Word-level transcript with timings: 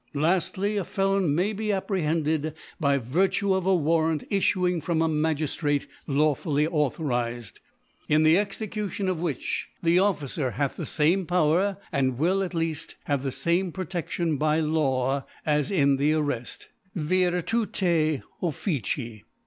H 0.07 0.13
5 0.15 0.19
Laftly, 0.23 0.25
(154) 0.77 0.77
Laftly, 0.79 0.79
A 0.79 0.83
Felon 0.83 1.35
may 1.35 1.53
be 1.53 1.71
apprehended 1.71 2.53
by 2.79 2.97
Virtue 2.97 3.53
of 3.53 3.67
a 3.67 3.75
Warrant 3.75 4.27
ifluing 4.31 4.81
from 4.81 4.99
a 4.99 5.07
Ma 5.07 5.33
giftrate 5.35 5.85
lawfully 6.07 6.65
authorized; 6.65 7.59
in 8.09 8.23
the 8.23 8.33
Execu 8.33 8.89
tion 8.91 9.07
of 9.07 9.21
which 9.21 9.69
the 9.83 9.99
Officer 9.99 10.49
hath 10.57 10.75
the 10.77 10.87
fame 10.87 11.27
Power, 11.27 11.77
and 11.91 12.17
will, 12.17 12.41
at 12.41 12.53
leaft, 12.53 12.95
have 13.03 13.21
the 13.21 13.31
fame 13.31 13.71
Protedion 13.71 14.39
by 14.39 14.59
Law 14.59 15.27
as 15.45 15.69
in 15.69 15.97
the 15.97 16.13
Arreft 16.13 16.65
Vir 16.95 17.29
me 17.51 18.21
Officii. 18.41 19.21